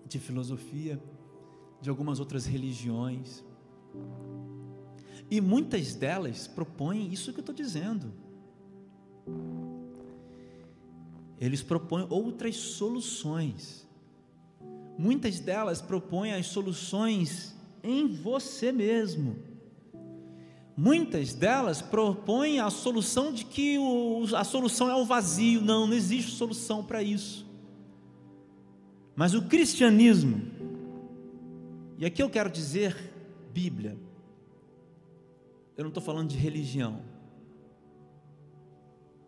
[0.07, 0.97] de filosofia,
[1.81, 3.43] de algumas outras religiões,
[5.29, 8.13] e muitas delas propõem isso que eu estou dizendo.
[11.37, 13.85] Eles propõem outras soluções.
[14.97, 19.35] Muitas delas propõem as soluções em você mesmo.
[20.75, 25.61] Muitas delas propõem a solução de que o, a solução é o vazio.
[25.61, 27.45] Não, não existe solução para isso.
[29.15, 30.41] Mas o cristianismo,
[31.97, 33.13] e aqui eu quero dizer
[33.51, 33.95] Bíblia,
[35.77, 37.01] eu não estou falando de religião.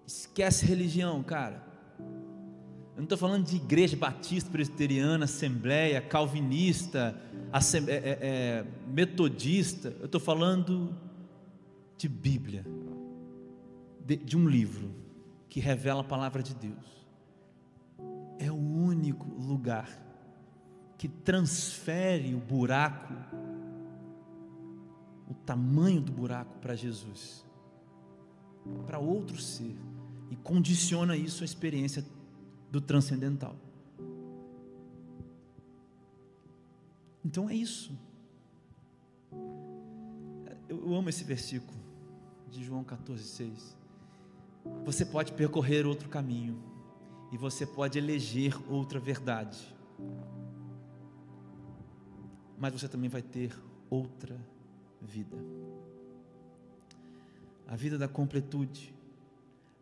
[0.08, 1.65] Esquece religião, cara.
[2.96, 7.22] Eu não estou falando de igreja batista, presbiteriana, assembleia, calvinista,
[7.52, 9.94] é, é, é, metodista.
[10.00, 10.96] Eu estou falando
[11.98, 12.66] de Bíblia,
[14.00, 14.96] de, de um livro
[15.50, 17.06] que revela a palavra de Deus.
[18.40, 19.90] É o único lugar
[20.98, 23.14] que transfere o buraco,
[25.30, 27.46] o tamanho do buraco para Jesus,
[28.86, 29.76] para outro ser,
[30.32, 32.02] e condiciona isso à experiência
[32.72, 33.56] do transcendental.
[37.24, 37.98] Então é isso.
[40.68, 41.78] Eu, amo esse versículo
[42.50, 43.76] de João 14,6.
[44.84, 46.62] Você pode percorrer outro caminho
[47.32, 49.76] e você pode eleger outra verdade,
[52.58, 53.56] mas você também vai ter
[53.90, 54.40] outra
[55.02, 55.38] vida
[57.68, 58.94] a vida da completude,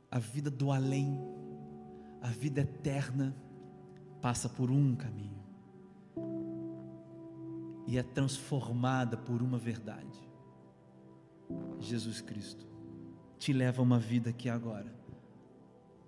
[0.10, 1.20] a vida do além
[2.24, 3.36] a vida eterna
[4.22, 5.44] passa por um caminho
[7.86, 10.18] e é transformada por uma verdade.
[11.80, 12.66] Jesus Cristo
[13.38, 14.96] te leva a uma vida aqui agora,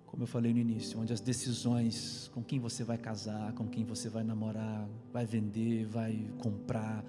[0.06, 3.84] como eu falei no início, onde as decisões com quem você vai casar, com quem
[3.84, 7.04] você vai namorar, vai vender, vai comprar,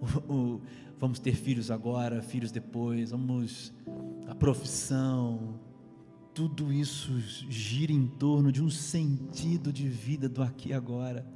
[1.00, 3.72] vamos ter filhos agora, filhos depois, vamos
[4.28, 5.58] a profissão,
[6.34, 7.18] tudo isso
[7.48, 11.26] gira em torno de um sentido de vida do aqui e agora.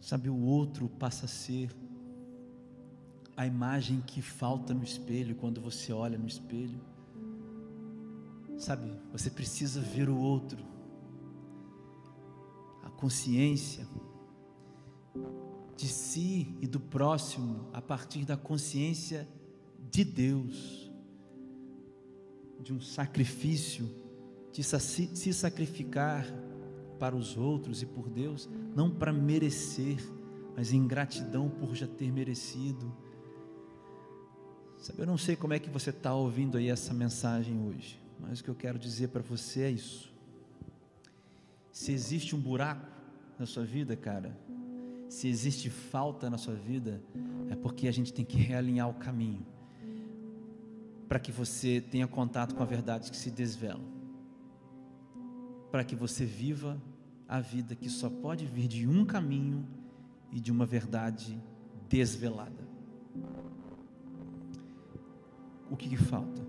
[0.00, 1.70] Sabe, o outro passa a ser
[3.36, 6.80] a imagem que falta no espelho quando você olha no espelho.
[8.58, 10.62] Sabe, você precisa ver o outro.
[12.82, 13.86] A consciência
[15.76, 19.28] de si e do próximo a partir da consciência
[19.90, 20.81] de Deus
[22.62, 23.90] de um sacrifício,
[24.52, 26.26] de se sacrificar
[26.98, 29.98] para os outros e por Deus, não para merecer,
[30.54, 32.94] mas em gratidão por já ter merecido.
[34.78, 38.40] Sabe, eu não sei como é que você está ouvindo aí essa mensagem hoje, mas
[38.40, 40.12] o que eu quero dizer para você é isso.
[41.72, 42.86] Se existe um buraco
[43.38, 44.38] na sua vida, cara,
[45.08, 47.02] se existe falta na sua vida,
[47.50, 49.44] é porque a gente tem que realinhar o caminho
[51.12, 53.84] para que você tenha contato com a verdade que se desvela,
[55.70, 56.80] para que você viva
[57.28, 59.68] a vida que só pode vir de um caminho
[60.30, 61.38] e de uma verdade
[61.86, 62.66] desvelada.
[65.70, 66.40] O que, que falta?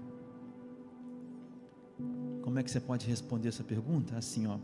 [2.42, 4.16] Como é que você pode responder essa pergunta?
[4.16, 4.60] Assim, ó.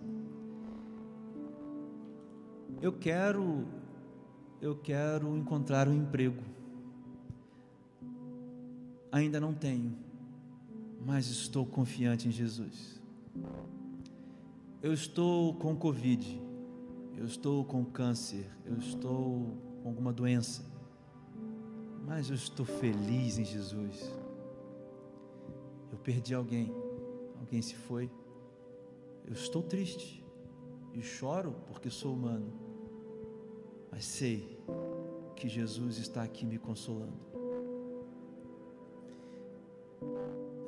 [2.81, 3.67] Eu quero
[4.61, 6.41] eu quero encontrar um emprego
[9.11, 9.95] ainda não tenho,
[11.05, 13.01] mas estou confiante em Jesus.
[14.81, 16.41] Eu estou com Covid,
[17.17, 20.63] eu estou com câncer, eu estou com alguma doença,
[22.05, 24.13] mas eu estou feliz em Jesus.
[25.91, 26.73] Eu perdi alguém,
[27.39, 28.09] alguém se foi.
[29.25, 30.23] Eu estou triste
[30.93, 32.51] e choro porque sou humano,
[33.91, 34.59] mas sei
[35.35, 37.28] que Jesus está aqui me consolando.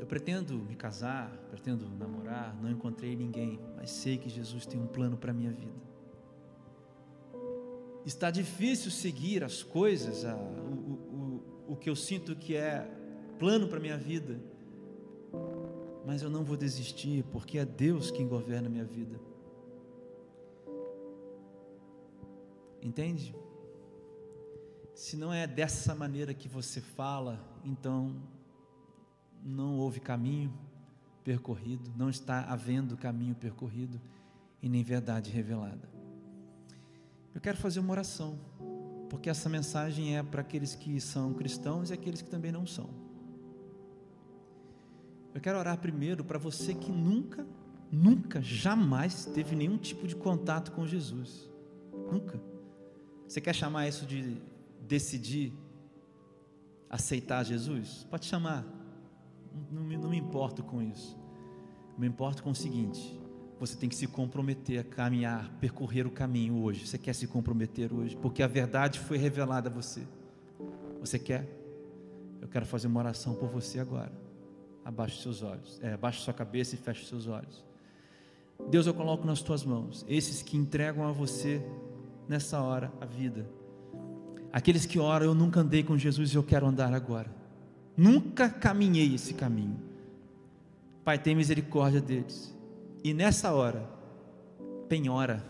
[0.01, 4.87] Eu pretendo me casar, pretendo namorar, não encontrei ninguém, mas sei que Jesus tem um
[4.87, 5.79] plano para a minha vida.
[8.03, 12.89] Está difícil seguir as coisas, a, o, o, o que eu sinto que é
[13.37, 14.41] plano para a minha vida,
[16.03, 19.19] mas eu não vou desistir, porque é Deus quem governa a minha vida.
[22.81, 23.35] Entende?
[24.95, 28.19] Se não é dessa maneira que você fala, então
[29.43, 30.53] não houve caminho
[31.23, 33.99] percorrido, não está havendo caminho percorrido
[34.61, 35.89] e nem verdade revelada.
[37.33, 38.37] Eu quero fazer uma oração,
[39.09, 42.89] porque essa mensagem é para aqueles que são cristãos e aqueles que também não são.
[45.33, 47.47] Eu quero orar primeiro para você que nunca,
[47.91, 51.49] nunca, jamais teve nenhum tipo de contato com Jesus.
[52.11, 52.39] Nunca.
[53.27, 54.41] Você quer chamar isso de
[54.81, 55.53] decidir
[56.89, 58.05] aceitar Jesus?
[58.09, 58.80] Pode chamar.
[59.71, 61.17] Não, não, não me importo com isso.
[61.97, 63.19] Me importo com o seguinte:
[63.59, 66.87] você tem que se comprometer a caminhar, percorrer o caminho hoje.
[66.87, 68.15] Você quer se comprometer hoje?
[68.17, 70.01] Porque a verdade foi revelada a você.
[70.99, 71.47] Você quer?
[72.41, 74.11] Eu quero fazer uma oração por você agora.
[74.83, 77.63] Abaixe seus olhos, é, abaixe sua cabeça e feche seus olhos.
[78.69, 81.63] Deus, eu coloco nas tuas mãos esses que entregam a você
[82.27, 83.47] nessa hora a vida.
[84.51, 87.31] Aqueles que oram, eu nunca andei com Jesus e eu quero andar agora.
[87.95, 89.79] Nunca caminhei esse caminho.
[91.03, 92.55] Pai, tem misericórdia deles.
[93.03, 93.89] E nessa hora,
[94.87, 95.43] penhora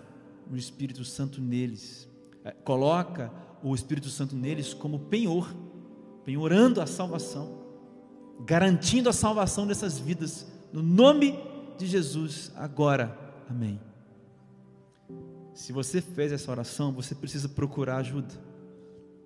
[0.52, 2.08] o Espírito Santo neles.
[2.44, 3.32] É, coloca
[3.64, 5.54] o Espírito Santo neles como penhor,
[6.26, 7.60] penhorando a salvação,
[8.46, 11.38] garantindo a salvação dessas vidas, no nome
[11.78, 13.18] de Jesus, agora.
[13.50, 13.80] Amém.
[15.54, 18.34] Se você fez essa oração, você precisa procurar ajuda.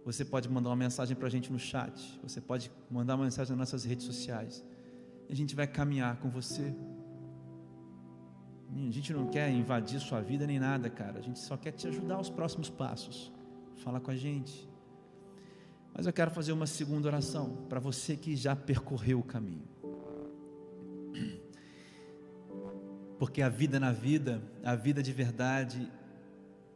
[0.06, 2.20] Você pode mandar uma mensagem para a gente no chat.
[2.22, 4.64] Você pode mandar uma mensagem nas nossas redes sociais.
[5.28, 6.76] A gente vai caminhar com você.
[8.72, 11.18] A gente não quer invadir sua vida nem nada, cara.
[11.18, 13.32] A gente só quer te ajudar aos próximos passos.
[13.78, 14.70] Fala com a gente.
[15.91, 19.68] Mas eu quero fazer uma segunda oração para você que já percorreu o caminho.
[23.18, 25.91] Porque a vida na vida, a vida de verdade,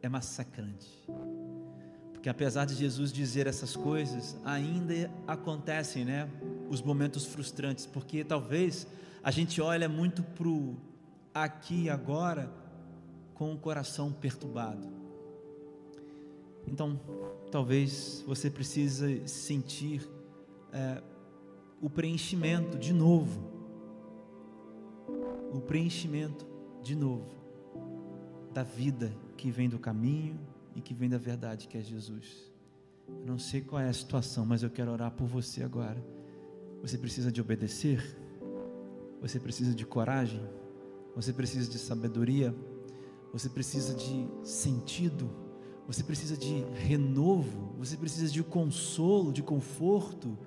[0.02, 1.06] é massacrante.
[2.20, 6.28] Porque apesar de Jesus dizer essas coisas, ainda acontecem, né?
[6.68, 8.86] Os momentos frustrantes, porque talvez
[9.22, 10.76] a gente olha muito pro
[11.32, 12.52] aqui e agora
[13.32, 14.86] com o coração perturbado.
[16.68, 17.00] Então,
[17.50, 20.06] talvez você precise sentir
[20.74, 21.02] é,
[21.80, 23.40] o preenchimento de novo,
[25.54, 26.46] o preenchimento
[26.82, 27.30] de novo
[28.52, 30.49] da vida que vem do caminho
[30.80, 32.50] e que vem da verdade, que é Jesus.
[33.06, 36.02] Eu não sei qual é a situação, mas eu quero orar por você agora.
[36.82, 38.18] Você precisa de obedecer?
[39.20, 40.42] Você precisa de coragem?
[41.14, 42.54] Você precisa de sabedoria?
[43.32, 45.30] Você precisa de sentido?
[45.86, 47.74] Você precisa de renovo?
[47.78, 50.38] Você precisa de consolo, de conforto?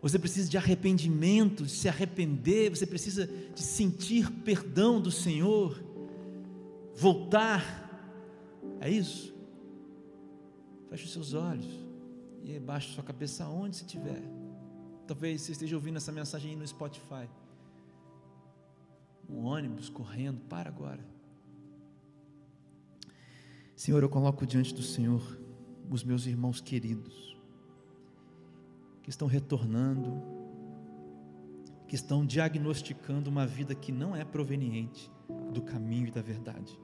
[0.00, 5.82] Você precisa de arrependimento, de se arrepender, você precisa de sentir perdão do Senhor,
[6.94, 7.88] voltar
[8.80, 9.34] é isso?
[10.88, 11.66] Feche os seus olhos
[12.42, 14.22] e baixe sua cabeça aonde você estiver.
[15.06, 17.28] Talvez você esteja ouvindo essa mensagem aí no Spotify.
[19.28, 21.04] Um ônibus correndo, para agora.
[23.76, 25.22] Senhor, eu coloco diante do Senhor
[25.90, 27.36] os meus irmãos queridos,
[29.02, 30.22] que estão retornando,
[31.86, 35.10] que estão diagnosticando uma vida que não é proveniente
[35.52, 36.78] do caminho e da verdade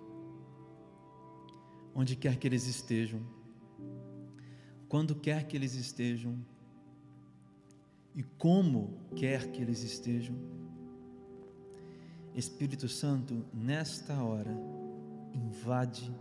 [1.94, 3.20] onde quer que eles estejam,
[4.95, 6.38] quando quer que eles estejam
[8.14, 10.36] e como quer que eles estejam.
[12.32, 14.57] Espírito Santo, nesta hora,
[15.34, 16.14] invade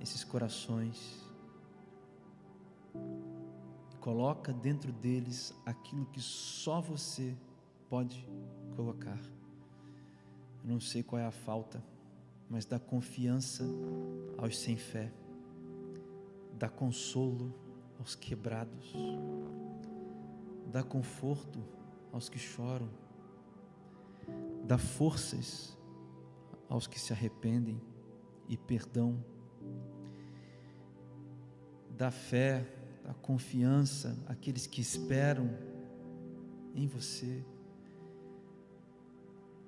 [0.00, 1.24] esses corações,
[4.00, 7.32] coloca dentro deles aquilo que só você
[7.88, 8.28] pode
[8.74, 9.20] colocar.
[10.64, 11.80] Eu não sei qual é a falta
[12.48, 13.64] mas dá confiança
[14.36, 15.12] aos sem fé,
[16.58, 17.69] dá consolo
[18.00, 18.94] aos quebrados,
[20.72, 21.62] dá conforto
[22.10, 22.88] aos que choram,
[24.64, 25.78] dá forças
[26.66, 27.78] aos que se arrependem
[28.48, 29.22] e perdão,
[31.90, 32.66] dá fé,
[33.04, 35.50] dá confiança, aqueles que esperam
[36.74, 37.44] em você.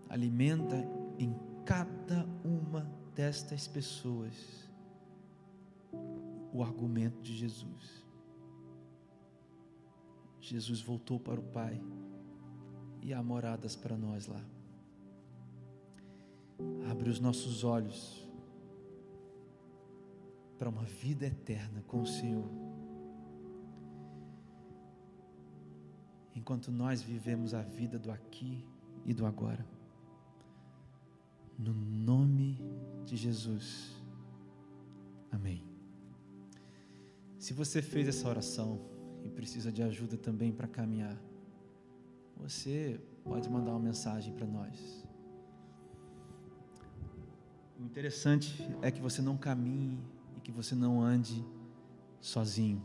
[0.09, 0.77] Alimenta
[1.19, 4.71] em cada uma destas pessoas
[6.53, 8.02] o argumento de Jesus.
[10.43, 11.81] Jesus voltou para o Pai
[13.01, 14.45] e há moradas para nós lá.
[16.91, 18.29] Abre os nossos olhos
[20.59, 22.51] para uma vida eterna com o Senhor.
[26.35, 28.67] Enquanto nós vivemos a vida do aqui
[29.05, 29.65] e do agora.
[31.57, 32.59] No nome
[33.05, 34.03] de Jesus.
[35.31, 35.65] Amém.
[37.39, 38.92] Se você fez essa oração
[39.25, 41.17] e precisa de ajuda também para caminhar,
[42.37, 45.05] você pode mandar uma mensagem para nós.
[47.79, 49.99] O interessante é que você não caminhe
[50.37, 51.45] e que você não ande
[52.21, 52.83] sozinho.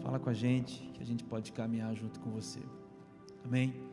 [0.00, 2.60] Fala com a gente que a gente pode caminhar junto com você.
[3.44, 3.91] Amém?